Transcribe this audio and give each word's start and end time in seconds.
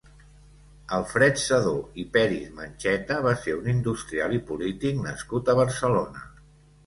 Alfred 0.95 1.35
Sedó 1.41 1.73
i 2.03 2.05
Peris-Mencheta 2.15 3.19
va 3.27 3.35
ser 3.43 3.55
un 3.59 3.69
industrial 3.75 4.35
i 4.37 4.41
polític 4.49 4.99
nascut 5.05 5.53
a 5.55 5.59
Barcelona. 5.63 6.27